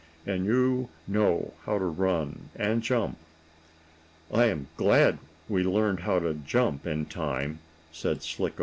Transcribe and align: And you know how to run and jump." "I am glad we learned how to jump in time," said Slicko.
And 0.25 0.45
you 0.47 0.89
know 1.07 1.53
how 1.65 1.77
to 1.77 1.85
run 1.85 2.49
and 2.55 2.81
jump." 2.81 3.19
"I 4.33 4.45
am 4.47 4.67
glad 4.75 5.19
we 5.47 5.63
learned 5.63 5.99
how 5.99 6.17
to 6.17 6.33
jump 6.33 6.87
in 6.87 7.05
time," 7.05 7.59
said 7.91 8.23
Slicko. 8.23 8.59